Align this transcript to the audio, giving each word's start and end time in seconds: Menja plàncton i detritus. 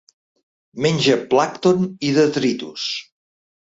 Menja 0.85 1.19
plàncton 1.35 1.87
i 2.09 2.13
detritus. 2.19 2.93